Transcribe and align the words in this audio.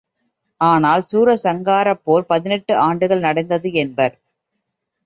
ஆனால் 0.61 1.03
சூரசங்காரப் 1.11 2.01
போர் 2.03 2.25
பதினெட்டு 2.25 2.77
ஆண்டுகள் 2.79 3.19
நடந்தது 3.19 3.71
என்பர். 3.73 4.15